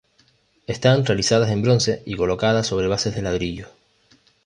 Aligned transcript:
Están 0.65 1.05
realizadas 1.05 1.51
en 1.51 1.61
bronce 1.61 2.01
y 2.07 2.15
colocadas 2.15 2.65
sobre 2.65 2.87
bases 2.87 3.13
de 3.13 3.21
ladrillo. 3.21 3.67